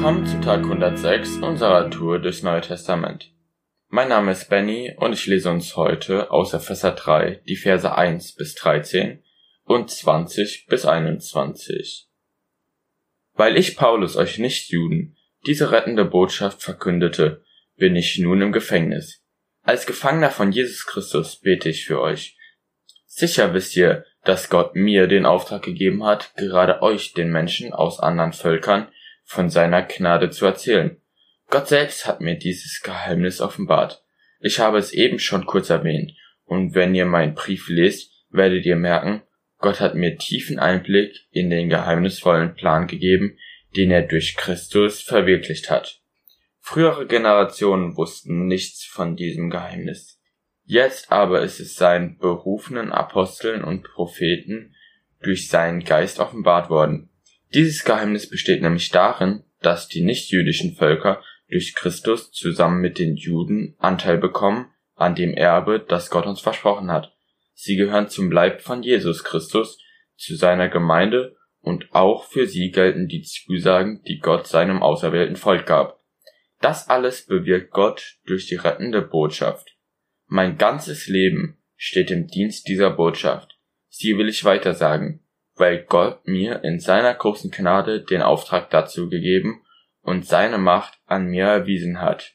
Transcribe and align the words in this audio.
Willkommen 0.00 0.26
zu 0.26 0.40
Tag 0.40 0.60
106 0.60 1.42
unserer 1.42 1.90
Tour 1.90 2.20
durchs 2.20 2.42
Neue 2.42 2.62
Testament. 2.62 3.34
Mein 3.88 4.08
Name 4.08 4.32
ist 4.32 4.48
Benny 4.48 4.94
und 4.96 5.12
ich 5.12 5.26
lese 5.26 5.50
uns 5.50 5.76
heute 5.76 6.30
aus 6.30 6.54
Epheser 6.54 6.92
3 6.92 7.42
die 7.46 7.56
Verse 7.56 7.94
1 7.94 8.34
bis 8.34 8.54
13 8.54 9.22
und 9.64 9.90
20 9.90 10.68
bis 10.70 10.86
21. 10.86 12.08
Weil 13.34 13.58
ich 13.58 13.76
Paulus 13.76 14.16
euch 14.16 14.38
Nichtjuden 14.38 15.18
diese 15.44 15.70
rettende 15.70 16.06
Botschaft 16.06 16.62
verkündete, 16.62 17.44
bin 17.76 17.94
ich 17.94 18.18
nun 18.18 18.40
im 18.40 18.52
Gefängnis. 18.52 19.22
Als 19.60 19.84
Gefangener 19.84 20.30
von 20.30 20.50
Jesus 20.50 20.86
Christus 20.86 21.38
bete 21.38 21.68
ich 21.68 21.84
für 21.84 22.00
euch. 22.00 22.38
Sicher 23.04 23.52
wisst 23.52 23.76
ihr, 23.76 24.06
dass 24.24 24.48
Gott 24.48 24.74
mir 24.74 25.08
den 25.08 25.26
Auftrag 25.26 25.60
gegeben 25.60 26.04
hat, 26.04 26.32
gerade 26.36 26.80
euch, 26.80 27.12
den 27.12 27.30
Menschen 27.30 27.74
aus 27.74 28.00
anderen 28.00 28.32
Völkern, 28.32 28.88
von 29.30 29.48
seiner 29.48 29.82
Gnade 29.82 30.30
zu 30.30 30.44
erzählen. 30.44 31.00
Gott 31.50 31.68
selbst 31.68 32.04
hat 32.04 32.20
mir 32.20 32.34
dieses 32.36 32.82
Geheimnis 32.82 33.40
offenbart. 33.40 34.02
Ich 34.40 34.58
habe 34.58 34.76
es 34.76 34.92
eben 34.92 35.20
schon 35.20 35.46
kurz 35.46 35.70
erwähnt, 35.70 36.16
und 36.46 36.74
wenn 36.74 36.96
ihr 36.96 37.06
meinen 37.06 37.34
Brief 37.34 37.68
lest, 37.68 38.10
werdet 38.30 38.66
ihr 38.66 38.74
merken, 38.74 39.22
Gott 39.58 39.78
hat 39.78 39.94
mir 39.94 40.18
tiefen 40.18 40.58
Einblick 40.58 41.28
in 41.30 41.48
den 41.48 41.68
geheimnisvollen 41.68 42.56
Plan 42.56 42.88
gegeben, 42.88 43.38
den 43.76 43.92
er 43.92 44.02
durch 44.02 44.34
Christus 44.34 45.00
verwirklicht 45.00 45.70
hat. 45.70 46.00
Frühere 46.58 47.06
Generationen 47.06 47.96
wussten 47.96 48.48
nichts 48.48 48.84
von 48.84 49.14
diesem 49.14 49.48
Geheimnis. 49.48 50.20
Jetzt 50.64 51.12
aber 51.12 51.42
ist 51.42 51.60
es 51.60 51.76
seinen 51.76 52.18
berufenen 52.18 52.90
Aposteln 52.90 53.62
und 53.62 53.84
Propheten 53.84 54.74
durch 55.22 55.48
seinen 55.48 55.84
Geist 55.84 56.18
offenbart 56.18 56.68
worden. 56.68 57.09
Dieses 57.52 57.84
Geheimnis 57.84 58.28
besteht 58.28 58.62
nämlich 58.62 58.90
darin, 58.90 59.42
dass 59.60 59.88
die 59.88 60.02
nichtjüdischen 60.02 60.74
Völker 60.74 61.22
durch 61.48 61.74
Christus 61.74 62.30
zusammen 62.30 62.80
mit 62.80 62.98
den 62.98 63.16
Juden 63.16 63.74
Anteil 63.78 64.18
bekommen 64.18 64.70
an 64.94 65.14
dem 65.14 65.34
Erbe, 65.34 65.84
das 65.86 66.10
Gott 66.10 66.26
uns 66.26 66.40
versprochen 66.40 66.90
hat. 66.92 67.16
Sie 67.54 67.76
gehören 67.76 68.08
zum 68.08 68.30
Leib 68.30 68.60
von 68.60 68.82
Jesus 68.82 69.24
Christus, 69.24 69.78
zu 70.16 70.36
seiner 70.36 70.68
Gemeinde 70.68 71.36
und 71.60 71.88
auch 71.92 72.24
für 72.24 72.46
sie 72.46 72.70
gelten 72.70 73.08
die 73.08 73.22
Zusagen, 73.22 74.02
die 74.06 74.18
Gott 74.18 74.46
seinem 74.46 74.82
auserwählten 74.82 75.36
Volk 75.36 75.66
gab. 75.66 76.00
Das 76.60 76.88
alles 76.88 77.26
bewirkt 77.26 77.72
Gott 77.72 78.18
durch 78.26 78.46
die 78.46 78.56
rettende 78.56 79.02
Botschaft. 79.02 79.76
Mein 80.26 80.58
ganzes 80.58 81.08
Leben 81.08 81.58
steht 81.74 82.10
im 82.10 82.26
Dienst 82.26 82.68
dieser 82.68 82.90
Botschaft. 82.90 83.58
Sie 83.88 84.16
will 84.16 84.28
ich 84.28 84.44
weitersagen, 84.44 85.24
weil 85.60 85.84
Gott 85.84 86.26
mir 86.26 86.64
in 86.64 86.80
seiner 86.80 87.14
großen 87.14 87.50
Gnade 87.50 88.02
den 88.02 88.22
Auftrag 88.22 88.70
dazu 88.70 89.08
gegeben 89.08 89.62
und 90.00 90.26
seine 90.26 90.58
Macht 90.58 90.98
an 91.06 91.26
mir 91.26 91.44
erwiesen 91.44 92.00
hat. 92.00 92.34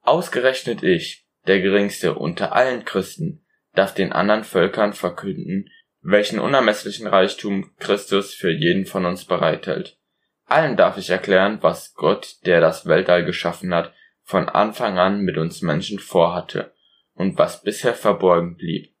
Ausgerechnet 0.00 0.82
ich, 0.82 1.26
der 1.46 1.60
geringste 1.60 2.14
unter 2.14 2.54
allen 2.56 2.84
Christen, 2.84 3.44
darf 3.74 3.94
den 3.94 4.12
anderen 4.12 4.42
Völkern 4.42 4.94
verkünden, 4.94 5.68
welchen 6.00 6.40
unermesslichen 6.40 7.06
Reichtum 7.06 7.70
Christus 7.78 8.34
für 8.34 8.50
jeden 8.50 8.86
von 8.86 9.04
uns 9.04 9.26
bereithält. 9.26 9.98
Allen 10.46 10.76
darf 10.76 10.98
ich 10.98 11.10
erklären, 11.10 11.58
was 11.60 11.94
Gott, 11.94 12.36
der 12.46 12.60
das 12.60 12.86
Weltall 12.86 13.24
geschaffen 13.24 13.74
hat, 13.74 13.92
von 14.22 14.48
Anfang 14.48 14.98
an 14.98 15.20
mit 15.20 15.36
uns 15.36 15.62
Menschen 15.62 15.98
vorhatte 15.98 16.72
und 17.14 17.38
was 17.38 17.62
bisher 17.62 17.94
verborgen 17.94 18.56
blieb. 18.56 18.91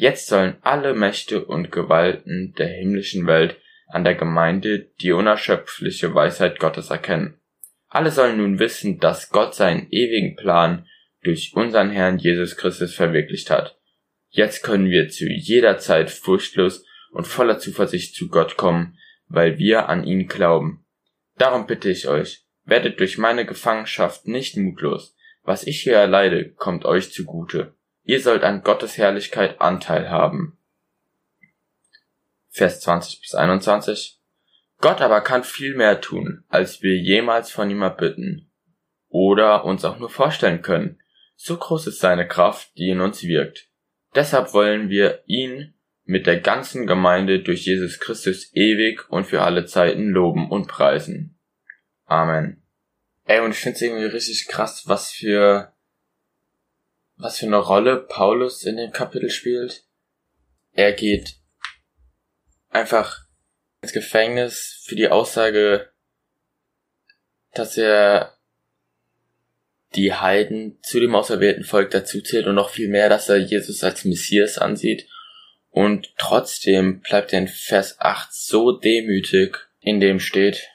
Jetzt 0.00 0.28
sollen 0.28 0.58
alle 0.60 0.94
Mächte 0.94 1.44
und 1.44 1.72
Gewalten 1.72 2.54
der 2.56 2.68
himmlischen 2.68 3.26
Welt 3.26 3.56
an 3.88 4.04
der 4.04 4.14
Gemeinde 4.14 4.92
die 5.00 5.10
unerschöpfliche 5.10 6.14
Weisheit 6.14 6.60
Gottes 6.60 6.90
erkennen. 6.90 7.40
Alle 7.88 8.12
sollen 8.12 8.36
nun 8.36 8.60
wissen, 8.60 9.00
dass 9.00 9.30
Gott 9.30 9.56
seinen 9.56 9.88
ewigen 9.90 10.36
Plan 10.36 10.86
durch 11.24 11.52
unseren 11.52 11.90
Herrn 11.90 12.18
Jesus 12.18 12.56
Christus 12.56 12.94
verwirklicht 12.94 13.50
hat. 13.50 13.76
Jetzt 14.28 14.62
können 14.62 14.88
wir 14.88 15.08
zu 15.08 15.26
jeder 15.28 15.78
Zeit 15.78 16.10
furchtlos 16.10 16.84
und 17.10 17.26
voller 17.26 17.58
Zuversicht 17.58 18.14
zu 18.14 18.28
Gott 18.28 18.56
kommen, 18.56 18.96
weil 19.26 19.58
wir 19.58 19.88
an 19.88 20.04
ihn 20.04 20.28
glauben. 20.28 20.86
Darum 21.38 21.66
bitte 21.66 21.90
ich 21.90 22.06
euch, 22.06 22.44
werdet 22.64 23.00
durch 23.00 23.18
meine 23.18 23.44
Gefangenschaft 23.44 24.28
nicht 24.28 24.56
mutlos, 24.56 25.16
was 25.42 25.66
ich 25.66 25.80
hier 25.80 25.96
erleide, 25.96 26.52
kommt 26.52 26.84
euch 26.84 27.12
zugute. 27.12 27.74
Ihr 28.08 28.22
sollt 28.22 28.42
an 28.42 28.62
Gottes 28.62 28.96
Herrlichkeit 28.96 29.60
Anteil 29.60 30.08
haben. 30.08 30.56
Vers 32.48 32.80
20 32.80 33.20
bis 33.20 33.34
21. 33.34 34.18
Gott 34.78 35.02
aber 35.02 35.20
kann 35.20 35.44
viel 35.44 35.76
mehr 35.76 36.00
tun, 36.00 36.42
als 36.48 36.80
wir 36.80 36.96
jemals 36.96 37.50
von 37.50 37.68
ihm 37.68 37.82
erbitten 37.82 38.50
oder 39.08 39.66
uns 39.66 39.84
auch 39.84 39.98
nur 39.98 40.08
vorstellen 40.08 40.62
können. 40.62 40.98
So 41.36 41.58
groß 41.58 41.88
ist 41.88 42.00
seine 42.00 42.26
Kraft, 42.26 42.70
die 42.78 42.88
in 42.88 43.02
uns 43.02 43.24
wirkt. 43.24 43.68
Deshalb 44.14 44.54
wollen 44.54 44.88
wir 44.88 45.22
ihn 45.26 45.74
mit 46.04 46.26
der 46.26 46.40
ganzen 46.40 46.86
Gemeinde 46.86 47.42
durch 47.42 47.66
Jesus 47.66 48.00
Christus 48.00 48.50
ewig 48.54 49.06
und 49.10 49.26
für 49.26 49.42
alle 49.42 49.66
Zeiten 49.66 50.08
loben 50.08 50.50
und 50.50 50.66
preisen. 50.66 51.38
Amen. 52.06 52.62
Ey, 53.26 53.40
und 53.40 53.50
ich 53.50 53.58
finde 53.58 53.76
es 53.76 53.82
irgendwie 53.82 54.06
richtig 54.06 54.48
krass, 54.48 54.84
was 54.86 55.12
für, 55.12 55.74
was 57.18 57.38
für 57.38 57.46
eine 57.46 57.58
Rolle 57.58 57.96
Paulus 58.08 58.64
in 58.64 58.76
dem 58.76 58.92
Kapitel 58.92 59.28
spielt. 59.28 59.84
Er 60.72 60.92
geht 60.92 61.36
einfach 62.70 63.26
ins 63.82 63.92
Gefängnis 63.92 64.82
für 64.84 64.96
die 64.96 65.08
Aussage, 65.08 65.90
dass 67.52 67.76
er 67.76 68.38
die 69.94 70.12
Heiden 70.12 70.78
zu 70.82 71.00
dem 71.00 71.14
auserwählten 71.14 71.64
Volk 71.64 71.90
dazuzählt 71.90 72.46
und 72.46 72.54
noch 72.54 72.70
viel 72.70 72.88
mehr, 72.88 73.08
dass 73.08 73.28
er 73.28 73.38
Jesus 73.38 73.82
als 73.82 74.04
Messias 74.04 74.58
ansieht. 74.58 75.08
Und 75.70 76.14
trotzdem 76.18 77.00
bleibt 77.00 77.32
er 77.32 77.40
in 77.40 77.48
Vers 77.48 77.98
8 77.98 78.32
so 78.32 78.72
demütig, 78.72 79.56
in 79.80 80.00
dem 80.00 80.20
steht, 80.20 80.68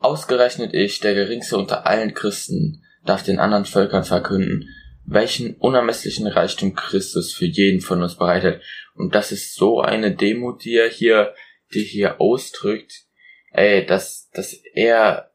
Ausgerechnet 0.00 0.74
ich, 0.74 1.00
der 1.00 1.14
geringste 1.14 1.58
unter 1.58 1.86
allen 1.86 2.14
Christen, 2.14 2.84
darf 3.04 3.24
den 3.24 3.40
anderen 3.40 3.64
Völkern 3.64 4.04
verkünden, 4.04 4.68
welchen 5.10 5.56
unermesslichen 5.56 6.26
Reichtum 6.26 6.74
Christus 6.74 7.32
für 7.32 7.46
jeden 7.46 7.80
von 7.80 8.02
uns 8.02 8.16
bereitet. 8.16 8.62
Und 8.94 9.14
das 9.14 9.32
ist 9.32 9.54
so 9.54 9.80
eine 9.80 10.14
Demut, 10.14 10.64
die 10.64 10.76
er 10.76 10.90
hier, 10.90 11.34
die 11.72 11.82
hier 11.82 12.20
ausdrückt, 12.20 13.04
ey, 13.50 13.86
dass, 13.86 14.28
dass 14.30 14.52
er 14.52 15.32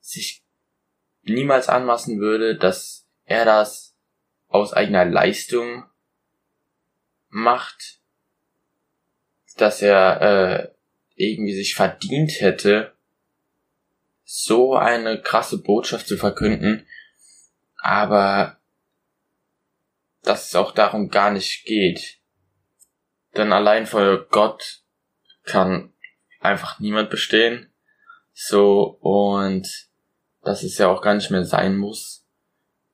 sich 0.00 0.42
niemals 1.22 1.68
anmaßen 1.68 2.18
würde, 2.18 2.56
dass 2.56 3.06
er 3.24 3.44
das 3.44 3.96
aus 4.48 4.72
eigener 4.72 5.04
Leistung 5.04 5.84
macht, 7.28 8.00
dass 9.56 9.80
er 9.80 10.20
äh, 10.20 10.68
irgendwie 11.14 11.54
sich 11.54 11.76
verdient 11.76 12.40
hätte, 12.40 12.94
so 14.24 14.74
eine 14.74 15.22
krasse 15.22 15.62
Botschaft 15.62 16.08
zu 16.08 16.16
verkünden, 16.16 16.86
aber 17.84 18.58
dass 20.22 20.48
es 20.48 20.54
auch 20.54 20.72
darum 20.72 21.10
gar 21.10 21.30
nicht 21.30 21.66
geht. 21.66 22.18
Denn 23.36 23.52
allein 23.52 23.86
vor 23.86 24.26
Gott 24.30 24.82
kann 25.42 25.92
einfach 26.40 26.80
niemand 26.80 27.10
bestehen. 27.10 27.70
So, 28.32 28.98
und 29.02 29.68
dass 30.40 30.62
es 30.62 30.78
ja 30.78 30.88
auch 30.88 31.02
gar 31.02 31.14
nicht 31.14 31.30
mehr 31.30 31.44
sein 31.44 31.76
muss, 31.76 32.26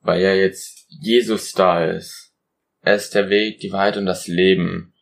weil 0.00 0.20
ja 0.20 0.34
jetzt 0.34 0.86
Jesus 0.88 1.52
da 1.52 1.84
ist. 1.84 2.34
Er 2.80 2.96
ist 2.96 3.14
der 3.14 3.30
Weg, 3.30 3.60
die 3.60 3.70
Wahrheit 3.70 3.96
und 3.96 4.06
das 4.06 4.26
Leben. 4.26 4.92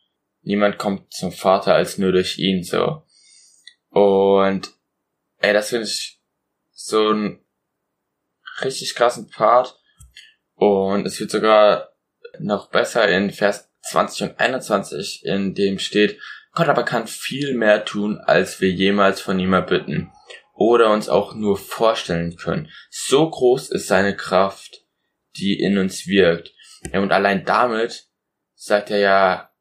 Niemand 0.41 0.77
kommt 0.77 1.11
zum 1.11 1.31
Vater 1.31 1.73
als 1.73 1.97
nur 1.97 2.11
durch 2.11 2.37
ihn 2.37 2.63
so. 2.63 3.07
Und 3.89 4.69
ey, 5.37 5.51
das 5.51 5.69
finde 5.69 5.87
ich 5.87 6.21
so 6.73 7.09
einen 7.09 7.43
richtig 8.61 8.93
krassen 8.93 9.31
Part. 9.31 9.78
Und 10.59 11.05
es 11.07 11.17
wird 11.21 11.31
sogar 11.31 11.93
noch 12.37 12.69
besser 12.69 13.07
in 13.07 13.31
Vers 13.31 13.71
20 13.89 14.23
und 14.23 14.39
21, 14.39 15.25
in 15.25 15.53
dem 15.55 15.79
steht, 15.79 16.19
Gott 16.53 16.67
aber 16.67 16.83
kann 16.83 17.07
viel 17.07 17.53
mehr 17.53 17.85
tun, 17.85 18.19
als 18.19 18.59
wir 18.59 18.69
jemals 18.69 19.21
von 19.21 19.39
ihm 19.39 19.53
erbitten 19.53 20.11
oder 20.53 20.91
uns 20.91 21.07
auch 21.07 21.33
nur 21.33 21.57
vorstellen 21.57 22.35
können. 22.35 22.69
So 22.89 23.29
groß 23.29 23.69
ist 23.69 23.87
seine 23.87 24.17
Kraft, 24.17 24.83
die 25.37 25.57
in 25.57 25.77
uns 25.77 26.07
wirkt. 26.07 26.53
Und 26.91 27.13
allein 27.13 27.45
damit 27.45 28.09
sagt 28.55 28.91
er 28.91 28.99
ja, 28.99 29.53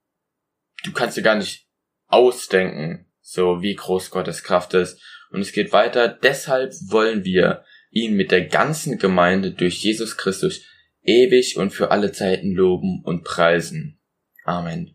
du 0.82 0.92
kannst 0.92 1.16
dir 1.16 1.22
gar 1.22 1.36
nicht 1.36 1.68
ausdenken, 2.08 3.06
so 3.20 3.62
wie 3.62 3.76
groß 3.76 4.10
Gottes 4.10 4.42
Kraft 4.42 4.74
ist. 4.74 5.00
Und 5.30 5.42
es 5.42 5.52
geht 5.52 5.72
weiter, 5.72 6.08
deshalb 6.08 6.72
wollen 6.88 7.24
wir 7.24 7.64
ihn 7.92 8.14
mit 8.14 8.32
der 8.32 8.46
ganzen 8.46 8.98
Gemeinde 8.98 9.52
durch 9.52 9.76
Jesus 9.84 10.16
Christus 10.16 10.64
ewig 11.08 11.56
und 11.56 11.70
für 11.70 11.90
alle 11.90 12.12
Zeiten 12.12 12.52
loben 12.52 13.02
und 13.02 13.24
preisen. 13.24 13.98
Amen. 14.44 14.94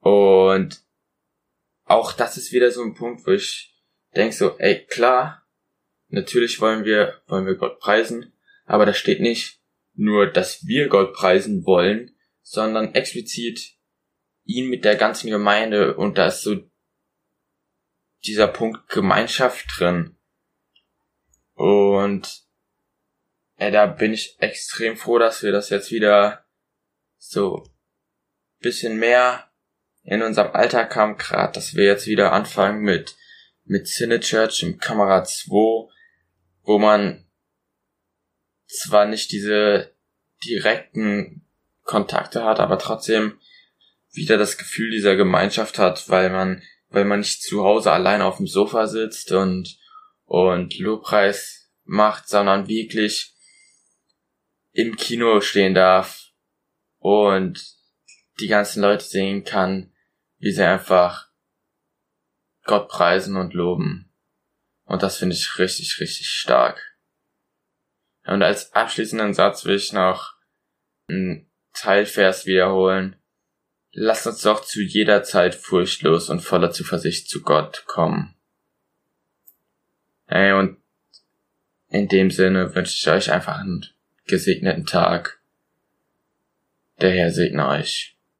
Und 0.00 0.84
auch 1.84 2.12
das 2.12 2.36
ist 2.36 2.52
wieder 2.52 2.70
so 2.70 2.82
ein 2.82 2.94
Punkt, 2.94 3.26
wo 3.26 3.32
ich 3.32 3.74
denke 4.14 4.34
so, 4.34 4.58
ey, 4.58 4.84
klar, 4.86 5.46
natürlich 6.08 6.60
wollen 6.60 6.84
wir, 6.84 7.22
wollen 7.26 7.46
wir 7.46 7.56
Gott 7.56 7.80
preisen, 7.80 8.32
aber 8.66 8.84
da 8.84 8.92
steht 8.92 9.20
nicht 9.20 9.60
nur, 9.94 10.26
dass 10.26 10.66
wir 10.66 10.88
Gott 10.88 11.14
preisen 11.14 11.64
wollen, 11.64 12.14
sondern 12.42 12.94
explizit 12.94 13.76
ihn 14.44 14.68
mit 14.68 14.84
der 14.84 14.96
ganzen 14.96 15.30
Gemeinde 15.30 15.96
und 15.96 16.18
da 16.18 16.28
ist 16.28 16.42
so 16.42 16.56
dieser 18.24 18.48
Punkt 18.48 18.88
Gemeinschaft 18.88 19.66
drin. 19.78 20.16
Und 21.54 22.47
ja, 23.58 23.70
da 23.70 23.86
bin 23.86 24.12
ich 24.12 24.36
extrem 24.38 24.96
froh, 24.96 25.18
dass 25.18 25.42
wir 25.42 25.52
das 25.52 25.70
jetzt 25.70 25.90
wieder 25.90 26.44
so 27.16 27.64
bisschen 28.60 28.98
mehr 28.98 29.50
in 30.02 30.22
unserem 30.22 30.52
Alltag 30.52 30.94
haben, 30.96 31.16
gerade, 31.16 31.52
dass 31.52 31.74
wir 31.74 31.84
jetzt 31.84 32.06
wieder 32.06 32.32
anfangen 32.32 32.80
mit 32.80 33.16
mit 33.68 33.86
Cine 33.86 34.18
Church 34.20 34.62
im 34.62 34.78
Kamera 34.78 35.24
2, 35.24 35.90
wo 36.62 36.78
man 36.78 37.26
zwar 38.66 39.04
nicht 39.04 39.30
diese 39.30 39.94
direkten 40.44 41.46
Kontakte 41.82 42.44
hat, 42.44 42.60
aber 42.60 42.78
trotzdem 42.78 43.38
wieder 44.10 44.38
das 44.38 44.56
Gefühl 44.56 44.90
dieser 44.90 45.16
Gemeinschaft 45.16 45.78
hat, 45.78 46.08
weil 46.08 46.30
man, 46.30 46.62
weil 46.88 47.04
man 47.04 47.20
nicht 47.20 47.42
zu 47.42 47.62
Hause 47.62 47.92
allein 47.92 48.22
auf 48.22 48.38
dem 48.38 48.46
Sofa 48.46 48.86
sitzt 48.86 49.32
und, 49.32 49.78
und 50.24 50.78
Lobpreis 50.78 51.70
macht, 51.84 52.28
sondern 52.28 52.68
wirklich 52.68 53.34
im 54.78 54.94
Kino 54.94 55.40
stehen 55.40 55.74
darf 55.74 56.30
und 57.00 57.74
die 58.38 58.46
ganzen 58.46 58.80
Leute 58.80 59.02
sehen 59.02 59.42
kann, 59.42 59.92
wie 60.38 60.52
sie 60.52 60.62
einfach 60.62 61.30
Gott 62.62 62.88
preisen 62.88 63.34
und 63.34 63.54
loben. 63.54 64.14
Und 64.84 65.02
das 65.02 65.16
finde 65.16 65.34
ich 65.34 65.58
richtig, 65.58 65.98
richtig 65.98 66.28
stark. 66.28 66.96
Und 68.24 68.44
als 68.44 68.72
abschließenden 68.72 69.34
Satz 69.34 69.64
will 69.64 69.74
ich 69.74 69.92
noch 69.92 70.36
einen 71.08 71.50
Teilvers 71.72 72.46
wiederholen. 72.46 73.16
Lasst 73.90 74.28
uns 74.28 74.42
doch 74.42 74.64
zu 74.64 74.80
jeder 74.80 75.24
Zeit 75.24 75.56
furchtlos 75.56 76.30
und 76.30 76.38
voller 76.38 76.70
Zuversicht 76.70 77.28
zu 77.28 77.42
Gott 77.42 77.84
kommen. 77.86 78.36
Hey, 80.26 80.52
und 80.52 80.80
in 81.88 82.06
dem 82.06 82.30
Sinne 82.30 82.76
wünsche 82.76 82.94
ich 82.94 83.08
euch 83.08 83.32
einfach 83.32 83.58
einen 83.58 83.84
gesegneten 84.28 84.86
Tag. 84.86 85.40
Der 87.00 87.10
Herr 87.10 87.32
segne 87.32 87.68
euch. 87.68 88.17